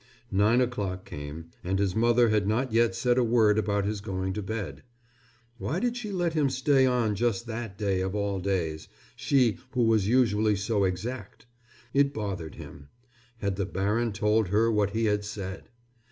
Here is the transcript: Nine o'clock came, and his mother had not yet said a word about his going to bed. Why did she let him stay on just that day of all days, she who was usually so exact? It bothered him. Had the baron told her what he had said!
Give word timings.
Nine 0.31 0.61
o'clock 0.61 1.05
came, 1.05 1.51
and 1.63 1.77
his 1.77 1.95
mother 1.95 2.29
had 2.29 2.47
not 2.47 2.73
yet 2.73 2.95
said 2.95 3.19
a 3.19 3.23
word 3.23 3.59
about 3.59 3.85
his 3.85 4.01
going 4.01 4.33
to 4.33 4.41
bed. 4.41 4.81
Why 5.59 5.79
did 5.79 5.95
she 5.95 6.11
let 6.11 6.33
him 6.33 6.49
stay 6.49 6.87
on 6.87 7.13
just 7.13 7.45
that 7.45 7.77
day 7.77 8.01
of 8.01 8.15
all 8.15 8.39
days, 8.39 8.87
she 9.15 9.59
who 9.73 9.83
was 9.83 10.07
usually 10.07 10.55
so 10.55 10.85
exact? 10.85 11.45
It 11.93 12.15
bothered 12.15 12.55
him. 12.55 12.89
Had 13.41 13.57
the 13.57 13.65
baron 13.67 14.11
told 14.11 14.47
her 14.47 14.71
what 14.71 14.89
he 14.89 15.05
had 15.05 15.23
said! 15.23 15.69